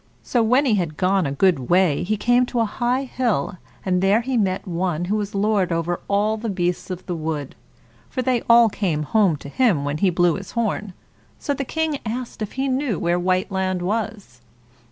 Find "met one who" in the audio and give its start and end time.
4.35-5.15